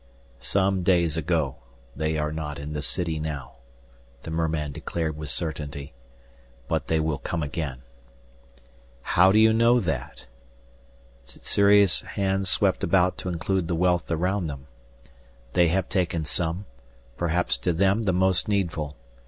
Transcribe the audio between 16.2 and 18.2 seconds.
some, perhaps to them the